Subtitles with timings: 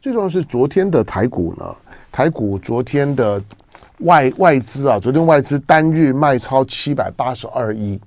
[0.00, 1.76] 最重要是昨天的台股呢，
[2.10, 3.42] 台股昨天的
[3.98, 8.00] 外外资啊，昨天外资单日卖超七百八十二亿。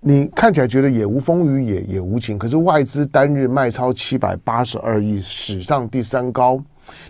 [0.00, 6.62] 你看起来觉得也无风雨也也无晴，可是外资单日卖超七百八十二亿，史上第三高。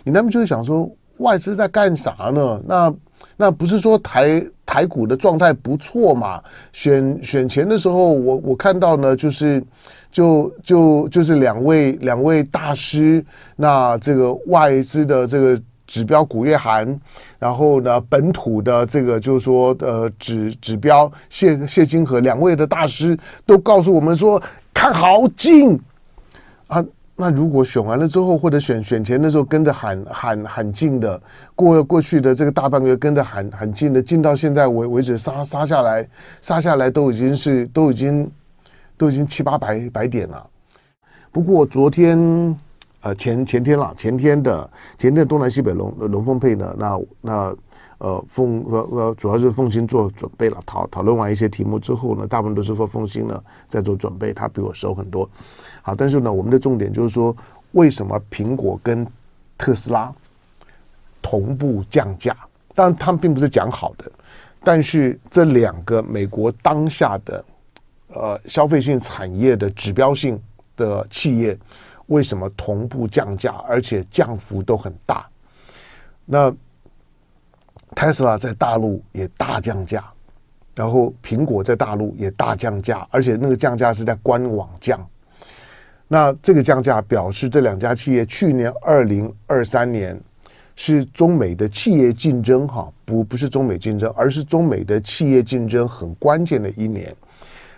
[0.05, 2.61] 你那么就会想说，外资在干啥呢？
[2.65, 2.95] 那
[3.37, 6.43] 那不是说台台股的状态不错嘛？
[6.73, 9.63] 选选前的时候，我我看到呢，就是
[10.11, 13.23] 就就就是两位两位大师，
[13.55, 15.61] 那这个外资的这个。
[15.89, 16.99] 指标古月涵，
[17.39, 24.37] 然后呢，本土的这个就是说，呃，指指标谢谢金河两位的大师都告诉我们说，
[24.73, 25.79] 看好进。
[27.17, 31.19] 那如果选完了之后，或者选选前的时候跟着喊喊喊进的，
[31.55, 36.07] 过过去的这个大半个月跟着喊喊进的，进到现在为为止杀杀下来，
[36.39, 38.31] 杀下来都已经是都已经
[38.95, 40.47] 都已经七八百百点了。
[41.31, 42.55] 不过昨天。
[43.01, 47.55] 呃，前前天了，前天的前天的东南西北龙龙凤配呢，那那
[47.99, 55.29] 呃凤呃呃，主要是奉新做准备了，讨讨论完一些题目之后呢，大部分都是说奉新呢在做准备，他比我熟很多。
[55.81, 57.35] 好，但是呢，我们的重点就是说，
[57.71, 59.05] 为什么苹果跟
[59.57, 60.13] 特斯拉
[61.21, 62.35] 同步降价？
[62.75, 64.11] 但，他们并不是讲好的，
[64.63, 67.45] 但是这两个美国当下的
[68.13, 70.39] 呃消费性产业的指标性
[70.75, 71.57] 的企业。
[72.07, 75.27] 为什么同步降价，而且降幅都很大？
[76.23, 76.49] 那
[77.97, 80.05] 特斯拉在大陆也大降价，
[80.75, 85.03] 然后苹果在大陆也大降价，而且那个降价是在官网降。
[86.07, 90.15] 那这个降价表示这两家企业去年二零二三年
[90.75, 97.11] 是中美的企业竞争哈，不不是中美竞争，而是中美的企业竞争很关键的一年。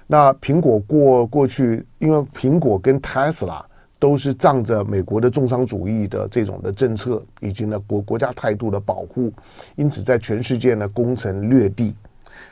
[0.05, 3.65] 那苹果过过去，因为苹果跟特斯拉。
[3.99, 9.31] 都是仗着美国的重商主义的这种的政策，以及呢国国家态度的保护，
[9.75, 11.93] 因此在全世界呢攻城略地。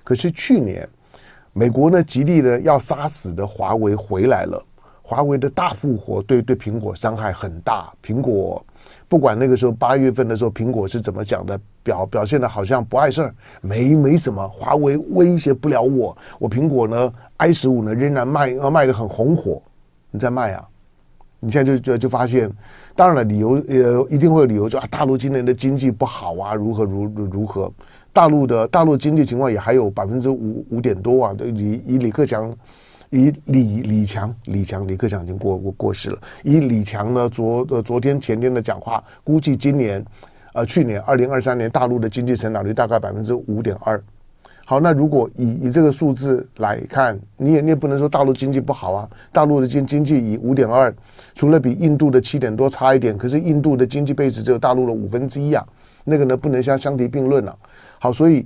[0.03, 0.88] 可是去年，
[1.53, 4.61] 美国呢极力的要杀死的华为回来了，
[5.01, 7.93] 华为的大复活对对苹果伤害很大。
[8.03, 8.63] 苹果
[9.07, 19.61] 不管那个时候八月份的时候，苹果是怎么讲的，表表现的好像不碍事儿，没没什么，华为威胁不了我，我苹果呢 i 十五呢仍然卖卖得很红火，
[20.11, 20.67] 你在卖啊？
[21.39, 22.51] 你现在就就就发现，
[22.95, 27.71] 当然了，理由呃一定会有理由，就啊大陆今年的经济不好啊，如何如如何？
[28.11, 31.35] 大陆的大陆经济情况也还有百分之五五点多啊。
[31.39, 32.51] 以以李克强，
[33.11, 36.19] 以李李强李强李克强已经过过过世了。
[36.43, 40.03] 以李强呢昨呃昨天前天的讲话，估计今年
[40.53, 44.01] 呃去年二零二三年大陆的经济成长率大概百分之五点二。
[44.69, 49.09] 好，那如果以以这个数字来看，你也你也不能说大陆经济不好啊。
[49.31, 50.94] 大陆的经经济以五点二，
[51.33, 55.66] 除了比印度的七点多差一点，可是印度的经济倍值只有大陆的五分之一啊。
[56.03, 57.57] 那个呢不能相相提并论了。
[57.97, 58.45] 好，所以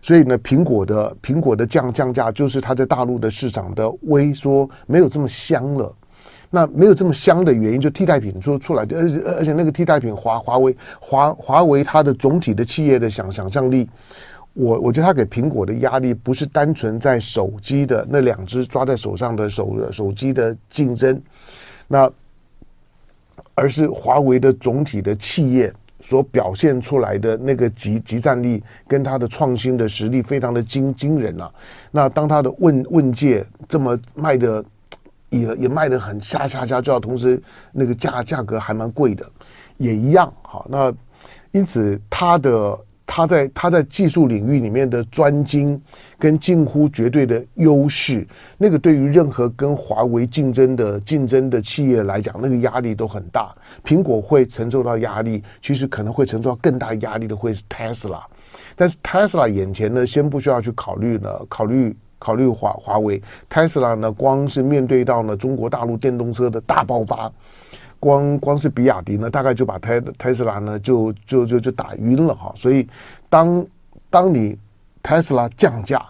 [0.00, 5.94] 所以呢，苹果的苹果的降降价，就是它在大陆的市场的微缩没有这么香了。
[6.48, 13.86] 那没有这么香的原因，就替代品出出来，而且而且那个替代品华华为华华为它的总体的企业的想想象力。
[14.60, 21.22] 我我觉得他给苹果的压力不是单纯在手机的那两只抓在手上的手手机的竞争，
[21.86, 22.10] 那
[23.54, 31.48] 而是华为的总体的企业所表现出来的那个集集战力跟它的创新的实力非常的惊惊人啊！
[31.92, 34.64] 那当它的问问界这么卖的
[35.30, 39.24] 也也卖的很吓吓吓叫，同时那个价价格还蛮贵的，
[39.76, 40.66] 也一样好。
[40.68, 40.92] 那
[41.52, 42.76] 因此它的。
[43.10, 45.80] 他在他在技术领域里面的专精
[46.18, 48.24] 跟近乎绝对的优势，
[48.58, 53.52] 那个对于任何跟华为竞争的竞争的企业来讲，那个压力都很大。
[53.82, 58.20] 苹果会承受到压力，其实可能会承受到更大压力的会是 Tesla。
[58.76, 63.20] 但是 Tesla 眼前呢，先不需要去考虑呢，考虑考虑华华为。
[63.50, 67.32] Tesla 呢，光是面对到呢中国大陆电动车的大爆发。
[68.00, 72.52] 光光是比亚迪呢，大概就把泰特斯拉呢就就就就打晕了哈。
[72.54, 72.88] 所以
[73.28, 73.66] 当
[74.10, 74.56] 当你
[75.02, 76.04] 特斯拉降价，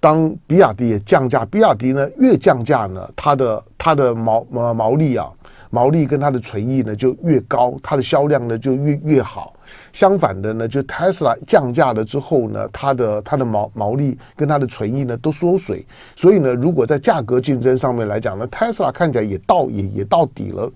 [0.00, 5.30] 当比亚迪也降价，比亚迪呢越降价呢，它的它的毛毛毛利啊。
[5.68, 9.52] 毛利跟它的纯益呢就越高，它的销量呢就越越好。
[9.92, 15.84] 相反的呢，就特斯拉降价了之后呢，它的它的毛毛利跟它的纯益呢都缩水。
[16.14, 20.70] 所以呢，如果在价格竞争上面来讲呢，特斯拉看起来也到也也到底了。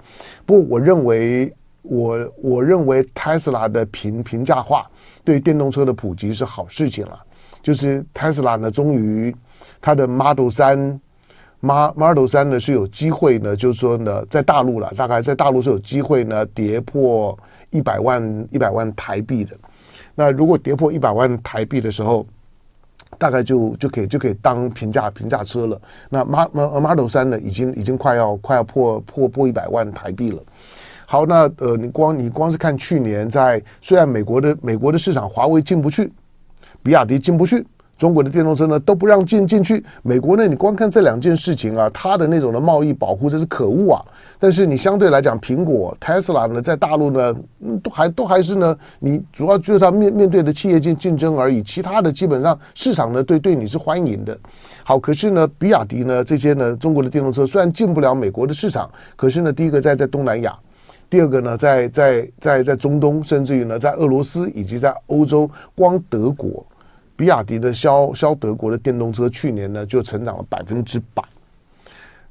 [0.46, 4.84] 不过我认为，我我认为特斯拉的平平价化
[5.24, 7.18] 对电动车的普及是好事情了。
[7.62, 9.34] 就是特斯拉呢，终于
[9.80, 11.00] 它的 Model 三
[11.60, 17.38] ，Model 三呢是有机会呢，就是说呢，在大陆了，大概在大陆是有机会呢跌破
[17.70, 19.56] 一百万一百万台币的。
[20.14, 22.26] 那如果跌破一百万台币的时候，
[23.18, 25.80] 大概就就可以就可以当平价平价车了。
[26.08, 30.42] 那马马马尔斗三呢，已经已经快要快要破破破一百万台币了。
[31.06, 36.12] 好，那呃，你光你光是看去年在，虽然美国的美国的市场华为进不去，
[36.82, 37.66] 比亚迪进不去。
[38.00, 44.02] 中国的电动车呢都不让进进去，美国呢，你光看这两件事情啊，它的那种的贸易保护真是可恶啊！
[44.38, 54.34] 但是你相对来讲，苹果、Tesla 呢，在大陆呢，嗯，都还都还是呢，你主要就是它面面对的企业竞竞争而已，其他的基本上市场呢，对对你是欢迎的。
[54.82, 60.58] 好，可是呢，比亚迪呢，这些呢，中国的电动车虽然进不了美国的市场，可是呢，第一个在在东南亚，
[61.10, 66.64] 第二个呢，在在在在中东，甚至于呢，在俄罗斯以及在欧洲，光德国。
[67.20, 71.22] 比亚迪的销销德国的电动车，去年呢就成长了百分之百。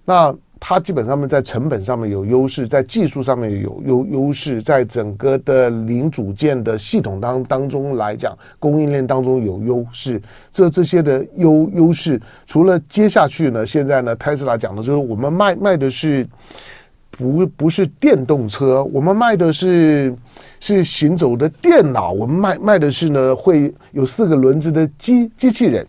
[0.03, 10.19] 那它基本上面在成本上面有优势，在技术上面有优优势，在整个的零组件的系统当当中来讲，供应链当中有优势。
[10.51, 16.27] 这这些的优优势，除了接下去呢，现在呢，特斯拉讲的就是我们卖卖的是。
[17.19, 20.15] 不不是电动车，我们卖的是
[20.61, 25.85] 是行走的电脑，我们卖卖的是呢会有四个轮子的机机器人。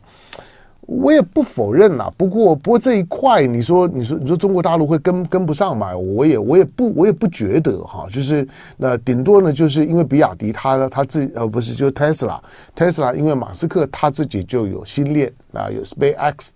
[0.90, 5.96] 我也不否认啦，不过不过这一块，你说你说你说中国大陆会跟跟不上嘛？
[5.96, 8.46] 我也我也不我也不觉得哈，就是
[8.76, 12.42] 那顶多呢，就是因为比亚迪它它自呃不是就是特斯拉，
[12.74, 16.48] 特斯拉因为马斯克他自己就有星链啊，有 SpaceX。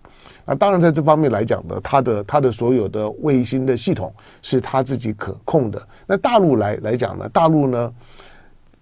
[0.45, 5.81] 那当然，在这方面来讲呢，它的它的所有的卫星的系统是它自己可控的。
[6.05, 7.89] 那大陆来来讲呢，大陆呢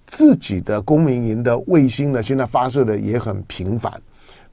[0.07, 3.93] 自己的公民营的卫星呢，现在发射的也很频繁。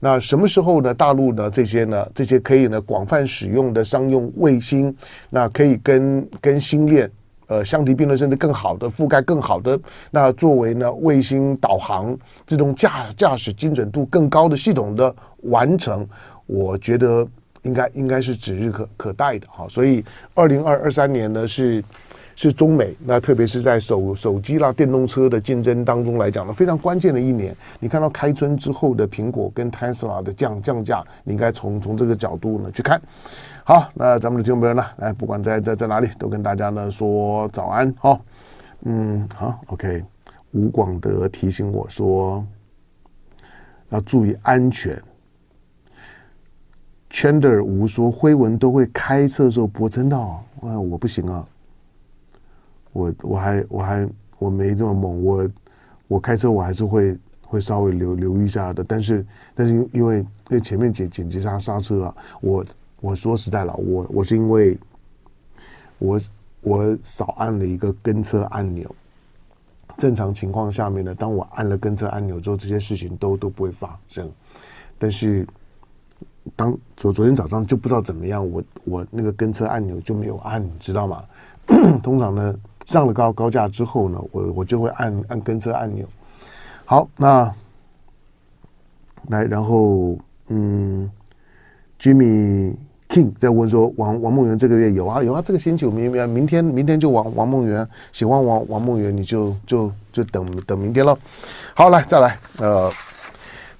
[0.03, 0.91] 那什么时候呢？
[0.91, 4.93] 大陆呢这些呢这些可以呢广泛使用的商用卫星，
[5.29, 7.09] 那可以跟跟星链
[7.45, 12.17] 呃相提并论，甚至更好的覆盖更好的，那作为呢卫星导航、
[12.47, 16.07] 自动驾驾驶精准度更高的系统的完成。
[16.47, 17.25] 我觉得
[17.61, 20.03] 应该应该是指日可可待的哈，所以
[20.33, 21.83] 二零二二三年呢是
[22.41, 27.55] 是中美那特别是在手手机啦、电动车的竞争当中来讲呢，非常关键的一年。
[27.79, 32.99] 你看到开春之后的苹果跟 Tesla 的降降价，你应该从从这个角度呢去看。
[33.63, 38.19] 好，那咱们的听众朋友呢，来不管在在在哪里，都跟大家呢说早安哈。
[38.85, 40.03] 嗯，好，OK。
[40.53, 42.43] 吴广德提醒我说
[43.89, 44.99] 要注意安全。
[47.11, 51.45] Chandler 吴说辉文都会开车的时候播，真的哦，我不行啊，
[52.93, 54.09] 我我还我还
[54.39, 55.49] 我没这么猛，我
[56.07, 62.65] 我开车我还是会会稍微留留意一下的，但是但是因为因为前面紧紧急刹刹车啊，我
[62.99, 64.77] 我说实在了，我我是因为
[65.99, 66.19] 我
[66.61, 68.93] 我少按了一个跟车按钮，
[69.97, 74.29] 正常情况下面呢，当我按了跟车按钮之后，这些事情都都不会发生，
[74.97, 75.47] 但是。
[76.55, 81.23] 当昨昨天早上就不知道怎么样，我我那个跟车按钮就没有按，你知道吗？
[82.01, 82.55] 通常呢，
[82.85, 86.05] 上了高高架之后呢，我我就会按按跟车按钮。
[86.85, 87.51] 好，那
[89.29, 90.17] 来，然后
[90.47, 91.09] 嗯
[91.99, 92.75] ，Jimmy
[93.09, 101.17] King 在问说，王王梦圆这个月有啊有啊，这个星期五明明明天明天就王王梦圆，喜欢王王梦圆你就就就等等明天喽。
[101.73, 102.91] 好，来再来呃。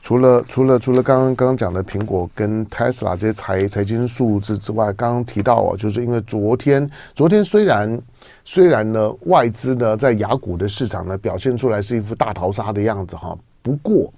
[0.03, 8.01] 除了除了除了刚刚刚讲的苹果跟 Tesla 这些财财经数字之外，刚刚提到哦，就是因为昨天昨天虽然
[8.43, 14.11] 虽然呢外资呢在雅股的市场呢表现出来是一副大逃杀的样子哈，不过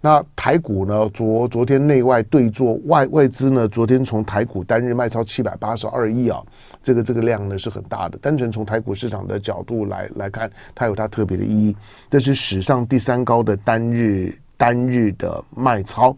[0.00, 6.42] 那台股呢昨昨天内外对坐外外资呢昨天从台股单日卖超七百八十二亿啊，
[6.82, 8.18] 这个这个量呢是很大的。
[8.18, 11.74] 单纯从台股市场的角度来来看，它有它特别的意义，
[12.10, 14.36] 这是史上第三高的单日。
[14.56, 16.16] 单日的卖超，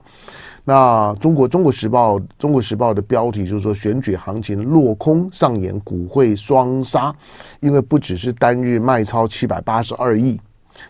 [0.64, 7.14] 那中国中国时报中国时报的标题就是说，选举行情落空，上演股汇双杀，
[7.60, 10.40] 因为不只是单日卖超七百八十二亿，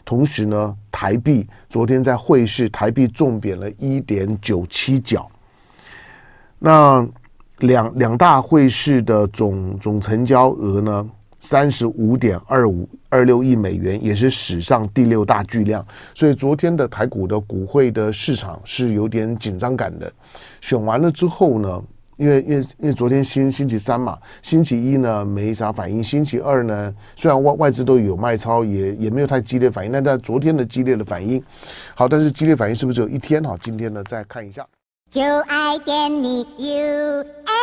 [0.04, 5.28] 同时呢，台币昨天在汇市台币重贬了一点九七角，
[6.58, 7.06] 那
[7.58, 11.08] 两两大汇市的总总成交额呢？
[11.40, 15.86] 三十五点二五二六亿美元，也是史上第六大巨量。
[16.14, 20.12] 所以昨天的台股的股汇的市场是有点紧张感的。
[20.60, 21.82] 选完了之后呢，
[22.16, 31.42] 因为因为因为昨天星星期三嘛，星期一呢没啥反应，星期二呢虽然外外资都有卖超，也也没有太激烈反应，但在昨天的激烈的反应，
[31.94, 33.42] 好，但是激烈反应是不是只有一天？
[33.42, 34.66] 哈，今天呢再看一下。
[35.08, 37.55] 就爱点你 UFO